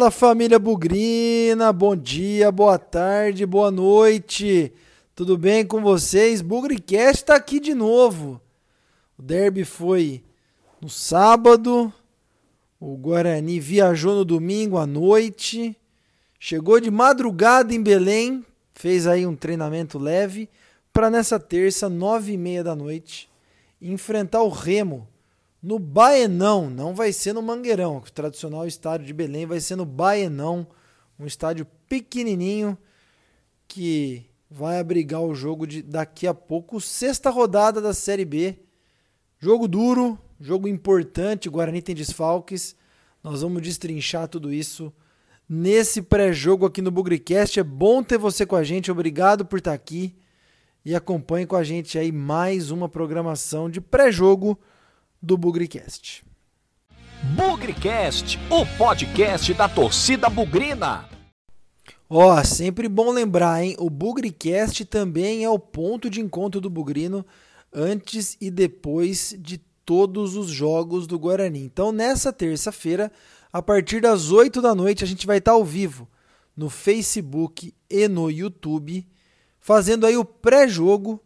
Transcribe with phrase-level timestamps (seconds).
[0.00, 4.72] Fala família Bugrina, bom dia, boa tarde, boa noite.
[5.14, 6.40] Tudo bem com vocês?
[6.40, 8.40] Bugricast está aqui de novo.
[9.18, 10.24] O derby foi
[10.80, 11.92] no sábado,
[12.80, 15.76] o Guarani viajou no domingo à noite,
[16.38, 20.48] chegou de madrugada em Belém, fez aí um treinamento leve
[20.94, 23.28] para nessa terça, nove e meia da noite,
[23.82, 25.06] enfrentar o Remo
[25.62, 29.84] no Baenão, não vai ser no Mangueirão, o tradicional estádio de Belém vai ser no
[29.84, 30.66] Baenão,
[31.18, 32.78] um estádio pequenininho
[33.68, 38.58] que vai abrigar o jogo de daqui a pouco, sexta rodada da Série B.
[39.38, 42.74] Jogo duro, jogo importante, Guarani tem desfalques.
[43.22, 44.92] Nós vamos destrinchar tudo isso
[45.48, 47.60] nesse pré-jogo aqui no Bugricast.
[47.60, 50.16] É bom ter você com a gente, obrigado por estar aqui
[50.84, 54.58] e acompanhe com a gente aí mais uma programação de pré-jogo
[55.22, 56.24] do Bugricast.
[57.36, 61.06] Bugricast, o podcast da torcida bugrina.
[62.08, 63.76] Ó, oh, sempre bom lembrar, hein?
[63.78, 67.24] O Bugricast também é o ponto de encontro do Bugrino
[67.72, 71.62] antes e depois de todos os jogos do Guarani.
[71.62, 73.12] Então, nessa terça-feira,
[73.52, 76.08] a partir das 8 da noite, a gente vai estar ao vivo
[76.56, 79.06] no Facebook e no YouTube,
[79.60, 81.22] fazendo aí o pré-jogo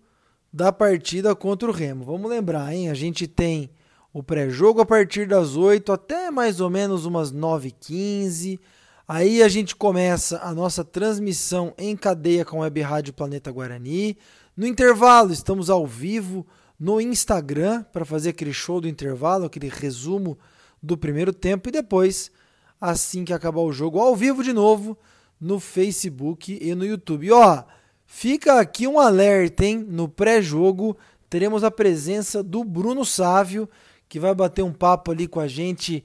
[0.52, 2.04] da partida contra o Remo.
[2.04, 2.90] Vamos lembrar, hein?
[2.90, 3.70] A gente tem
[4.14, 8.60] o pré-jogo a partir das 8 até mais ou menos umas 9h15.
[9.08, 14.16] Aí a gente começa a nossa transmissão em cadeia com a Web Rádio Planeta Guarani.
[14.56, 16.46] No intervalo, estamos ao vivo
[16.78, 20.38] no Instagram para fazer aquele show do intervalo, aquele resumo
[20.80, 21.68] do primeiro tempo.
[21.68, 22.30] E depois,
[22.80, 24.96] assim que acabar o jogo, ao vivo de novo
[25.40, 27.26] no Facebook e no YouTube.
[27.26, 27.64] E, ó,
[28.06, 29.84] fica aqui um alerta, hein?
[29.88, 30.96] No pré-jogo
[31.28, 33.68] teremos a presença do Bruno Sávio
[34.08, 36.04] que vai bater um papo ali com a gente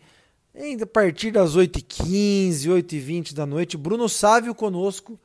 [0.82, 3.78] a partir das 8h15, 8h20 da noite.
[3.78, 5.20] Bruno Sávio conosco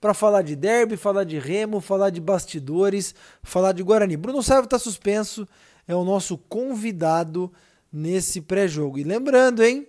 [0.00, 4.16] para falar de derby, falar de remo, falar de bastidores, falar de Guarani.
[4.16, 5.46] Bruno Sávio está suspenso,
[5.86, 7.52] é o nosso convidado
[7.92, 8.98] nesse pré-jogo.
[8.98, 9.86] E lembrando, hein?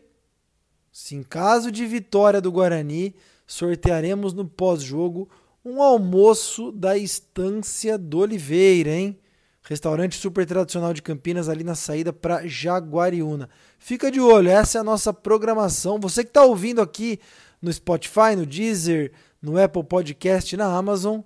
[0.91, 3.15] Se em caso de vitória do Guarani,
[3.47, 5.29] sortearemos no pós-jogo
[5.63, 9.17] um almoço da Estância do Oliveira, hein?
[9.63, 13.47] Restaurante super tradicional de Campinas, ali na saída para Jaguariúna.
[13.77, 15.99] Fica de olho, essa é a nossa programação.
[15.99, 17.19] Você que está ouvindo aqui
[17.61, 19.11] no Spotify, no Deezer,
[19.41, 21.21] no Apple Podcast, na Amazon,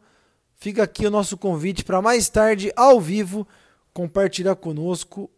[0.57, 3.47] fica aqui o nosso convite para mais tarde, ao vivo,
[3.93, 5.29] compartilhar conosco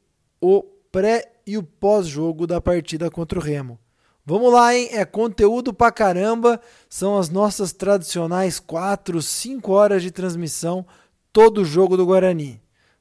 [0.41, 3.79] o pré e o pós-jogo da partida contra o Remo.
[4.25, 4.89] Vamos lá, hein?
[4.91, 6.59] É conteúdo pra caramba.
[6.89, 10.85] São as nossas tradicionais 4, 5 horas de transmissão
[11.31, 12.59] todo o jogo do Guarani.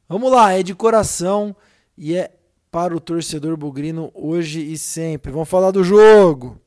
[0.09, 1.55] Vamos lá, é de coração
[1.99, 2.31] e é
[2.71, 5.33] para o torcedor bugrino hoje e sempre.
[5.33, 6.61] Vamos falar do jogo.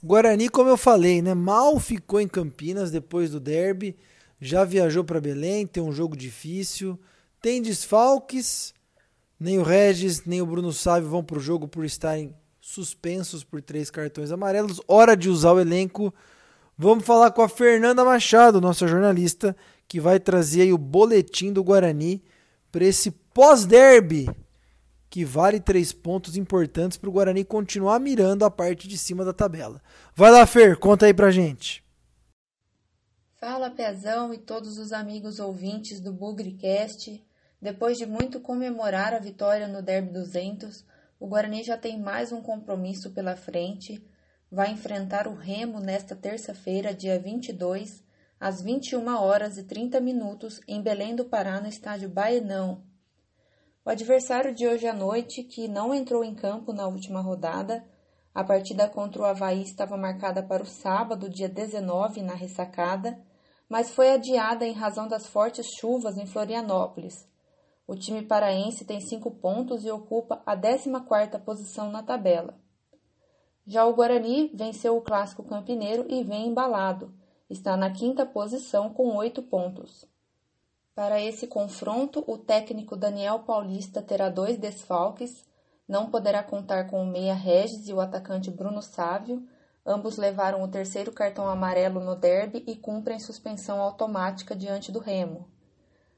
[0.00, 3.96] Guarani, como eu falei, né, mal ficou em Campinas depois do derby,
[4.40, 6.96] já viajou para Belém, tem um jogo difícil,
[7.42, 8.72] tem desfalques,
[9.40, 13.60] nem o Regis, nem o Bruno Sávio vão para o jogo por estarem suspensos por
[13.60, 14.80] três cartões amarelos.
[14.86, 16.14] Hora de usar o elenco
[16.78, 19.56] Vamos falar com a Fernanda Machado, nossa jornalista,
[19.88, 22.22] que vai trazer o boletim do Guarani
[22.70, 24.28] para esse pós-derby,
[25.08, 29.32] que vale três pontos importantes para o Guarani continuar mirando a parte de cima da
[29.32, 29.80] tabela.
[30.14, 31.82] Vai lá, Fer, conta aí pra gente.
[33.36, 37.24] Fala, Pezão e todos os amigos ouvintes do Bugricast.
[37.58, 40.84] Depois de muito comemorar a vitória no Derby 200,
[41.18, 44.04] o Guarani já tem mais um compromisso pela frente
[44.56, 48.02] vai enfrentar o Remo nesta terça-feira, dia 22,
[48.40, 52.82] às 21 horas e 30 minutos, em Belém do Pará, no estádio Baenão.
[53.84, 57.84] O adversário de hoje à noite, que não entrou em campo na última rodada,
[58.34, 63.20] a partida contra o Havaí estava marcada para o sábado, dia 19, na ressacada,
[63.68, 67.28] mas foi adiada em razão das fortes chuvas em Florianópolis.
[67.86, 72.58] O time paraense tem cinco pontos e ocupa a 14ª posição na tabela.
[73.66, 77.12] Já o Guarani venceu o clássico campineiro e vem embalado.
[77.50, 80.06] Está na quinta posição com oito pontos.
[80.94, 85.44] Para esse confronto, o técnico Daniel Paulista terá dois desfalques.
[85.88, 89.44] Não poderá contar com o meia Regis e o atacante Bruno Sávio.
[89.84, 95.48] Ambos levaram o terceiro cartão amarelo no derby e cumprem suspensão automática diante do Remo.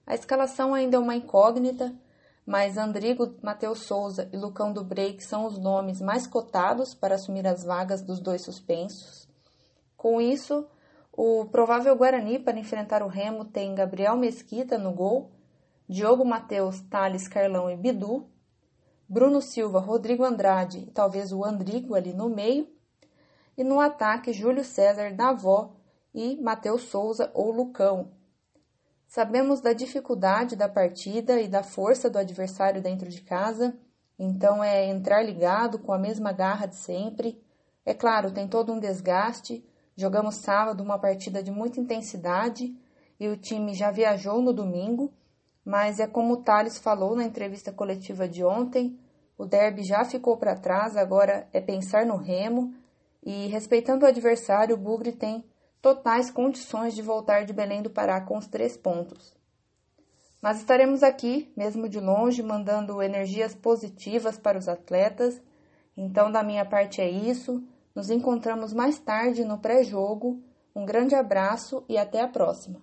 [0.06, 1.95] A escalação ainda é uma incógnita,
[2.49, 7.47] mas Andrigo Matheus Souza e Lucão do Break são os nomes mais cotados para assumir
[7.47, 9.29] as vagas dos dois suspensos.
[9.99, 10.67] Com isso,
[11.12, 15.31] o provável Guarani para enfrentar o Remo tem Gabriel Mesquita no gol,
[15.87, 18.27] Diogo Matheus, Thales, Carlão e Bidu,
[19.06, 22.67] Bruno Silva, Rodrigo Andrade e talvez o Andrigo ali no meio,
[23.59, 25.75] e no ataque Júlio César, Davó
[26.15, 28.18] e Matheus Souza ou Lucão.
[29.08, 33.75] Sabemos da dificuldade da partida e da força do adversário dentro de casa,
[34.19, 37.43] então é entrar ligado com a mesma garra de sempre.
[37.87, 39.64] É claro, tem todo um desgaste.
[39.96, 42.76] Jogamos sábado uma partida de muita intensidade
[43.19, 45.11] e o time já viajou no domingo,
[45.64, 49.00] mas é como o Thales falou na entrevista coletiva de ontem,
[49.38, 52.75] o derby já ficou para trás, agora é pensar no remo
[53.25, 55.46] e respeitando o adversário, o Bugre tem
[55.80, 59.36] totais condições de voltar de Belém do Pará com os três pontos.
[60.40, 65.40] Mas estaremos aqui, mesmo de longe, mandando energias positivas para os atletas.
[65.96, 67.62] Então, da minha parte é isso.
[67.94, 70.40] Nos encontramos mais tarde no pré-jogo.
[70.75, 72.80] Um grande abraço e até a próxima.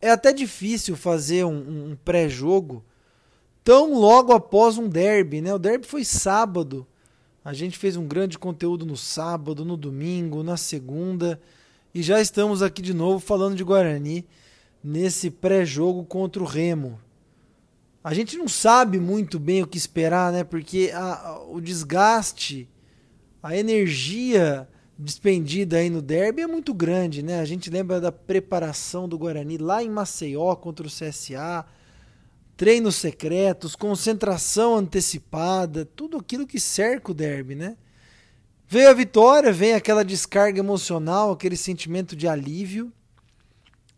[0.00, 2.84] É até difícil fazer um, um pré-jogo
[3.64, 5.52] tão logo após um derby, né?
[5.52, 6.86] O derby foi sábado.
[7.44, 11.40] A gente fez um grande conteúdo no sábado, no domingo, na segunda
[11.94, 14.26] e já estamos aqui de novo falando de Guarani
[14.82, 16.98] nesse pré-jogo contra o Remo.
[18.02, 20.42] A gente não sabe muito bem o que esperar, né?
[20.42, 22.68] Porque a, o desgaste,
[23.40, 24.68] a energia
[24.98, 27.38] despendida aí no derby é muito grande, né?
[27.38, 31.64] A gente lembra da preparação do Guarani lá em Maceió contra o CSA
[32.56, 37.76] treinos secretos, concentração antecipada, tudo aquilo que cerca o derby, né?
[38.66, 42.92] Veio a vitória, vem aquela descarga emocional, aquele sentimento de alívio.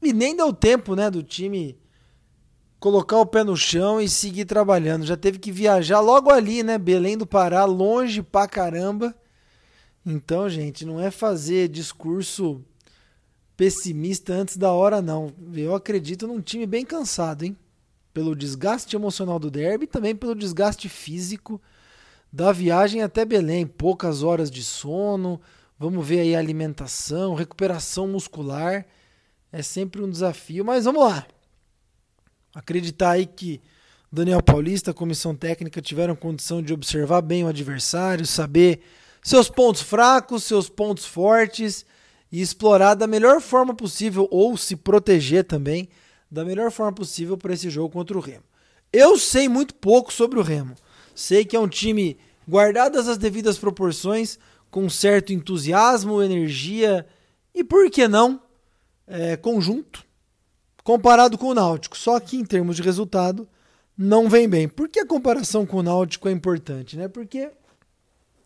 [0.03, 1.79] E nem deu tempo, né, do time
[2.79, 5.06] colocar o pé no chão e seguir trabalhando.
[5.06, 9.14] Já teve que viajar logo ali, né, Belém do Pará, longe pra caramba.
[10.05, 12.62] Então, gente, não é fazer discurso
[13.56, 15.32] pessimista antes da hora, não.
[15.55, 17.56] Eu acredito num time bem cansado, hein?
[18.17, 21.61] Pelo desgaste emocional do derby e também pelo desgaste físico
[22.33, 23.67] da viagem até Belém.
[23.67, 25.39] Poucas horas de sono,
[25.79, 28.87] vamos ver aí a alimentação, recuperação muscular.
[29.53, 31.27] É sempre um desafio, mas vamos lá.
[32.55, 33.61] Acreditar aí que
[34.11, 38.81] Daniel Paulista, comissão técnica, tiveram condição de observar bem o adversário, saber
[39.23, 41.85] seus pontos fracos, seus pontos fortes
[42.33, 45.91] e explorar da melhor forma possível ou se proteger também
[46.31, 48.44] da melhor forma possível para esse jogo contra o Remo.
[48.93, 50.75] Eu sei muito pouco sobre o Remo.
[51.14, 52.19] Sei que é um time,
[52.49, 54.38] guardadas as devidas proporções,
[54.70, 57.06] com certo entusiasmo, energia
[57.55, 58.40] e, por que não,
[59.06, 60.05] é, conjunto,
[60.84, 61.96] comparado com o Náutico.
[61.96, 63.49] Só que, em termos de resultado,
[63.96, 64.69] não vem bem.
[64.69, 66.96] Por que a comparação com o Náutico é importante?
[66.96, 67.08] Né?
[67.08, 67.50] Porque,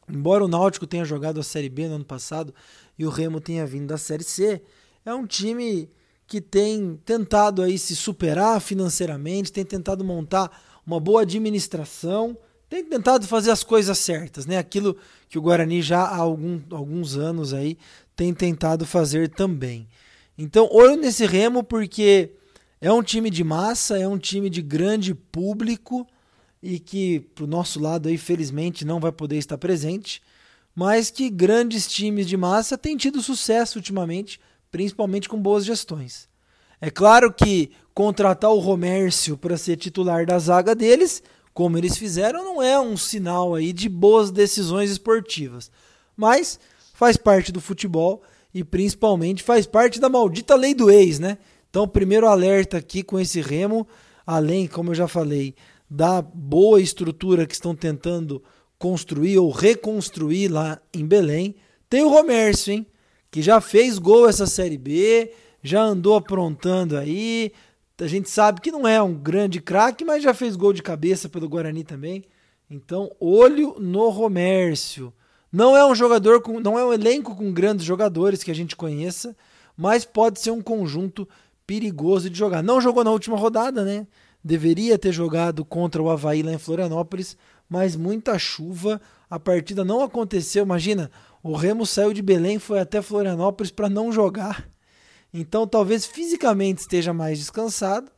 [0.08, 2.54] embora o Náutico tenha jogado a Série B no ano passado
[2.98, 4.62] e o Remo tenha vindo da Série C,
[5.04, 5.90] é um time
[6.30, 12.38] que tem tentado aí se superar financeiramente, tem tentado montar uma boa administração,
[12.68, 14.56] tem tentado fazer as coisas certas, né?
[14.56, 14.96] Aquilo
[15.28, 17.76] que o Guarani já há algum, alguns anos aí
[18.14, 19.88] tem tentado fazer também.
[20.38, 22.30] Então, olho nesse remo porque
[22.80, 26.06] é um time de massa, é um time de grande público
[26.62, 30.22] e que pro nosso lado aí felizmente não vai poder estar presente,
[30.76, 34.38] mas que grandes times de massa têm tido sucesso ultimamente
[34.70, 36.28] principalmente com boas gestões.
[36.80, 41.22] É claro que contratar o Romércio para ser titular da zaga deles,
[41.52, 45.70] como eles fizeram, não é um sinal aí de boas decisões esportivas,
[46.16, 46.58] mas
[46.94, 48.22] faz parte do futebol
[48.54, 51.38] e principalmente faz parte da maldita lei do ex, né?
[51.68, 53.86] Então, primeiro alerta aqui com esse Remo,
[54.26, 55.54] além, como eu já falei,
[55.88, 58.42] da boa estrutura que estão tentando
[58.78, 61.54] construir ou reconstruir lá em Belém,
[61.88, 62.86] tem o Romércio, hein?
[63.30, 65.32] Que já fez gol essa Série B,
[65.62, 67.52] já andou aprontando aí.
[67.98, 71.28] A gente sabe que não é um grande craque, mas já fez gol de cabeça
[71.28, 72.24] pelo Guarani também.
[72.70, 75.12] Então, olho no Romércio.
[75.52, 78.76] Não é um jogador com, não é um elenco com grandes jogadores que a gente
[78.76, 79.36] conheça,
[79.76, 81.28] mas pode ser um conjunto
[81.66, 82.62] perigoso de jogar.
[82.62, 84.06] Não jogou na última rodada, né?
[84.42, 87.36] Deveria ter jogado contra o Havaí lá em Florianópolis,
[87.68, 90.64] mas muita chuva, a partida não aconteceu.
[90.64, 91.10] Imagina,
[91.42, 94.68] o Remo saiu de Belém, foi até Florianópolis para não jogar.
[95.32, 98.10] Então talvez fisicamente esteja mais descansado,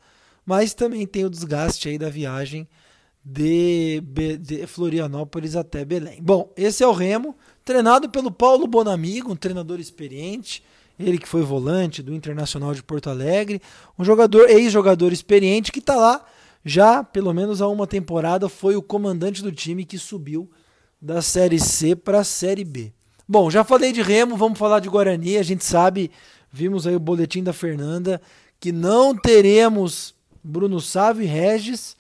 [0.45, 2.69] mas também tem o desgaste aí da viagem
[3.25, 4.03] de,
[4.41, 6.19] de Florianópolis até Belém.
[6.21, 10.65] Bom, esse é o Remo, treinado pelo Paulo Bonamigo, um treinador experiente,
[10.99, 13.61] ele que foi volante do Internacional de Porto Alegre,
[13.99, 16.25] um jogador ex-jogador experiente que está lá
[16.65, 20.51] já pelo menos há uma temporada foi o comandante do time que subiu
[21.01, 22.93] da Série C para a Série B.
[23.33, 25.39] Bom, já falei de Remo, vamos falar de Guarani.
[25.39, 26.11] A gente sabe,
[26.53, 28.21] vimos aí o boletim da Fernanda,
[28.61, 31.97] que não teremos Bruno Sávio e Regis,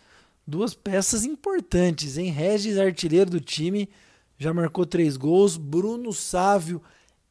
[0.47, 2.31] duas peças importantes, hein?
[2.31, 3.89] Regis, artilheiro do time,
[4.37, 5.57] já marcou três gols.
[5.57, 6.83] Bruno Sávio,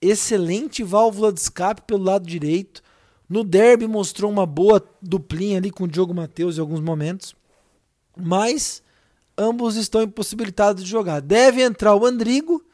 [0.01, 2.81] excelente válvula de escape pelo lado direito.
[3.29, 7.36] No derby mostrou uma boa duplinha ali com o Diogo Matheus em alguns momentos.
[8.17, 8.81] Mas
[9.38, 11.22] ambos estão impossibilitados de jogar.
[11.22, 12.65] Deve entrar o Andrigo.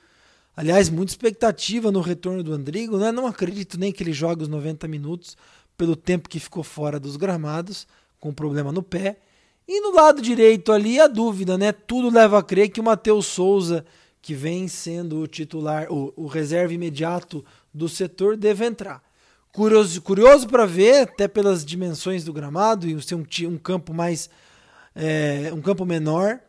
[0.57, 2.97] Aliás, muita expectativa no retorno do Andrigo.
[2.97, 3.11] Né?
[3.11, 5.37] Não acredito nem que ele jogue os 90 minutos
[5.77, 7.87] pelo tempo que ficou fora dos gramados,
[8.19, 9.19] com problema no pé.
[9.67, 11.71] E no lado direito ali a dúvida, né?
[11.71, 13.85] Tudo leva a crer que o Matheus Souza,
[14.19, 19.03] que vem sendo o titular, o, o reserva imediato do setor, deve entrar.
[19.51, 24.27] Curioso, curioso para ver, até pelas dimensões do gramado e ser um, um campo mais.
[24.95, 26.39] É, um campo menor.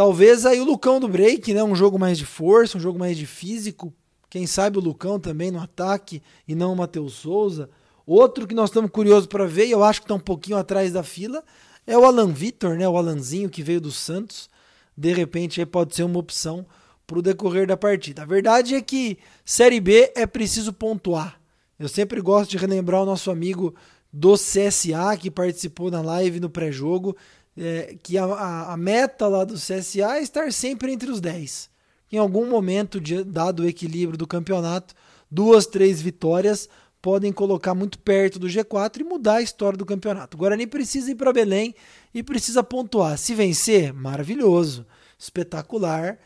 [0.00, 1.62] Talvez aí o Lucão do break, né?
[1.62, 3.92] Um jogo mais de força, um jogo mais de físico.
[4.30, 7.68] Quem sabe o Lucão também no ataque e não o Matheus Souza.
[8.06, 10.90] Outro que nós estamos curiosos para ver, e eu acho que está um pouquinho atrás
[10.90, 11.44] da fila,
[11.86, 12.88] é o Alan Vitor, né?
[12.88, 14.48] O Alanzinho que veio do Santos.
[14.96, 16.64] De repente aí pode ser uma opção
[17.06, 18.22] para o decorrer da partida.
[18.22, 21.38] A verdade é que Série B é preciso pontuar.
[21.78, 23.74] Eu sempre gosto de relembrar o nosso amigo
[24.10, 27.14] do CSA que participou na live no pré-jogo,
[27.60, 31.68] é, que a, a, a, meta lá do CSA é estar sempre entre os 10.
[32.10, 34.94] Em algum momento, de, dado o equilíbrio do campeonato,
[35.30, 36.70] duas, três vitórias
[37.02, 40.36] podem colocar muito perto do G4 e mudar a história do campeonato.
[40.36, 41.74] O Guarani precisa ir para Belém
[42.14, 43.18] e precisa pontuar.
[43.18, 44.86] Se vencer, maravilhoso,
[45.18, 46.18] espetacular.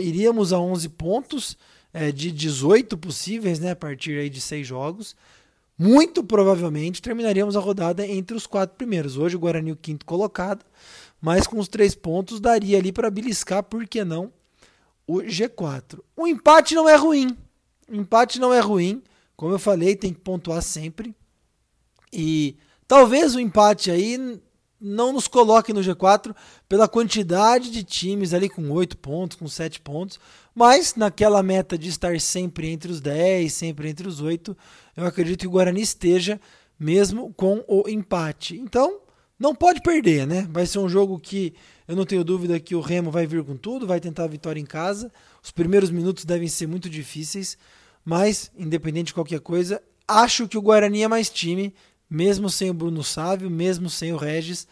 [0.00, 1.58] Iríamos a 11 pontos
[1.92, 5.16] é, de 18 possíveis, né, a partir aí de seis jogos.
[5.78, 9.16] Muito provavelmente terminaríamos a rodada entre os quatro primeiros.
[9.16, 10.64] Hoje o Guarani o quinto colocado,
[11.20, 14.32] mas com os três pontos daria ali para beliscar, por que não,
[15.06, 16.00] o G4.
[16.16, 17.36] O empate não é ruim.
[17.88, 19.02] O empate não é ruim
[19.36, 21.14] como eu falei, tem que pontuar sempre.
[22.12, 24.40] E talvez o empate aí
[24.84, 26.34] não nos coloque no G4
[26.68, 30.20] pela quantidade de times ali com 8 pontos, com 7 pontos,
[30.54, 34.54] mas naquela meta de estar sempre entre os 10, sempre entre os 8,
[34.94, 36.38] eu acredito que o Guarani esteja
[36.78, 38.58] mesmo com o empate.
[38.58, 39.00] Então,
[39.38, 40.46] não pode perder, né?
[40.50, 41.54] Vai ser um jogo que
[41.88, 44.60] eu não tenho dúvida que o Remo vai vir com tudo, vai tentar a vitória
[44.60, 45.10] em casa.
[45.42, 47.56] Os primeiros minutos devem ser muito difíceis,
[48.04, 51.74] mas, independente de qualquer coisa, acho que o Guarani é mais time,
[52.08, 54.66] mesmo sem o Bruno Sávio, mesmo sem o Regis.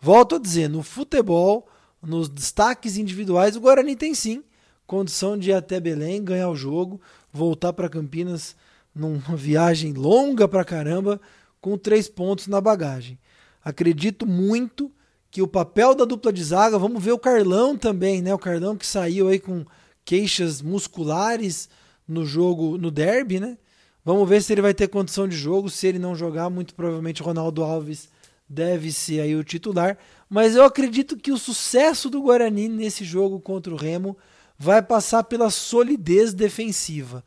[0.00, 1.68] Volto a dizer, no futebol,
[2.02, 4.42] nos destaques individuais, o Guarani tem sim
[4.90, 7.00] condição de ir até Belém, ganhar o jogo,
[7.32, 8.56] voltar para Campinas
[8.92, 11.20] numa viagem longa para caramba,
[11.60, 13.16] com três pontos na bagagem.
[13.62, 14.90] Acredito muito
[15.30, 18.34] que o papel da dupla de zaga, vamos ver o Carlão também, né?
[18.34, 19.64] O Carlão que saiu aí com
[20.04, 21.68] queixas musculares,
[22.08, 23.56] no jogo, no derby, né?
[24.04, 25.68] Vamos ver se ele vai ter condição de jogo.
[25.68, 28.08] Se ele não jogar, muito provavelmente Ronaldo Alves
[28.48, 29.96] deve ser aí o titular.
[30.28, 34.16] Mas eu acredito que o sucesso do Guarani nesse jogo contra o Remo
[34.58, 37.24] vai passar pela solidez defensiva.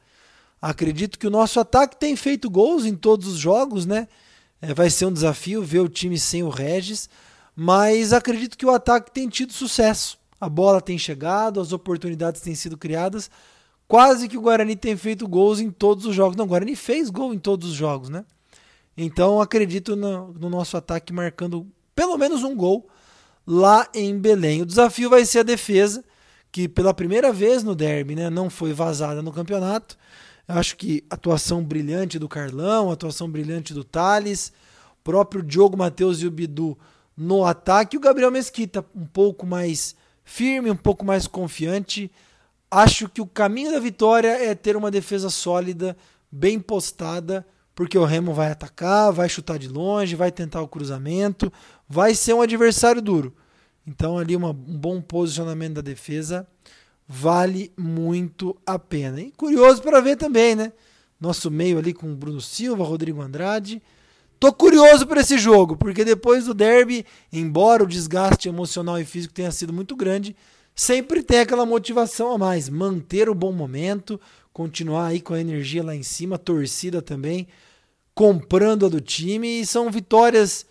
[0.61, 4.07] Acredito que o nosso ataque tem feito gols em todos os jogos, né?
[4.61, 7.09] É, vai ser um desafio ver o time sem o Regis,
[7.53, 10.17] mas acredito que o ataque tem tido sucesso.
[10.39, 13.29] A bola tem chegado, as oportunidades têm sido criadas,
[13.87, 16.35] quase que o Guarani tem feito gols em todos os jogos.
[16.35, 18.25] Não, o Guarani fez gol em todos os jogos, né?
[18.95, 22.87] Então acredito no, no, nosso ataque marcando pelo menos um gol
[23.45, 24.61] lá em Belém.
[24.61, 26.03] O desafio vai ser a defesa,
[26.51, 29.97] que pela primeira vez no derby né, não foi vazada no campeonato.
[30.47, 34.51] Acho que atuação brilhante do Carlão, atuação brilhante do Thales,
[35.03, 36.77] próprio Diogo Matheus e o Bidu
[37.15, 42.11] no ataque, e o Gabriel Mesquita um pouco mais firme, um pouco mais confiante
[42.73, 45.95] Acho que o caminho da vitória é ter uma defesa sólida,
[46.31, 51.53] bem postada, porque o Remo vai atacar, vai chutar de longe, vai tentar o cruzamento,
[51.87, 53.31] vai ser um adversário duro.
[53.85, 56.47] Então, ali, uma, um bom posicionamento da defesa
[57.07, 59.21] vale muito a pena.
[59.21, 60.73] E curioso para ver também, né?
[61.21, 63.83] Nosso meio ali com Bruno Silva, Rodrigo Andrade.
[64.39, 69.31] Tô curioso para esse jogo, porque depois do derby, embora o desgaste emocional e físico
[69.31, 70.35] tenha sido muito grande,
[70.75, 74.19] sempre tem aquela motivação a mais, manter o bom momento,
[74.51, 77.47] continuar aí com a energia lá em cima, torcida também,
[78.13, 80.65] comprando a do time, e são vitórias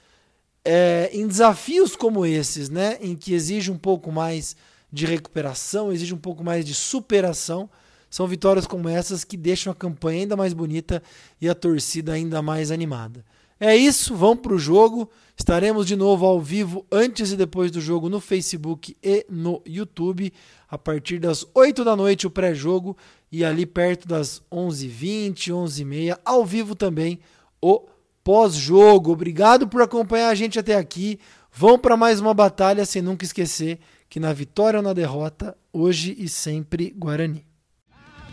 [0.64, 4.56] é, em desafios como esses, né, em que exige um pouco mais
[4.92, 7.68] de recuperação, exige um pouco mais de superação.
[8.10, 11.02] São vitórias como essas que deixam a campanha ainda mais bonita
[11.40, 13.24] e a torcida ainda mais animada.
[13.64, 15.08] É isso, vamos para o jogo.
[15.38, 20.32] Estaremos de novo ao vivo antes e depois do jogo no Facebook e no YouTube.
[20.68, 22.96] A partir das 8 da noite, o pré-jogo.
[23.30, 27.20] e ali perto das 11h20, 11h30, ao vivo também,
[27.60, 27.86] o
[28.24, 29.12] pós-jogo.
[29.12, 31.20] Obrigado por acompanhar a gente até aqui.
[31.52, 33.78] Vão para mais uma batalha sem nunca esquecer
[34.10, 37.46] que na vitória ou na derrota, hoje e sempre Guarani.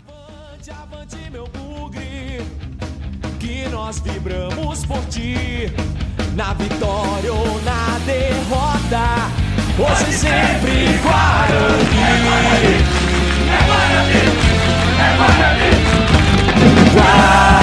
[0.08, 2.38] Avante, avante, meu bugre,
[3.38, 5.72] que nós vibramos por ti,
[6.34, 9.30] na vitória ou na derrota,
[9.78, 12.00] hoje e sempre Guarani.
[13.48, 14.20] É Guarani, é Guarani,
[14.98, 15.70] é Guarani.
[16.94, 17.59] Guarani.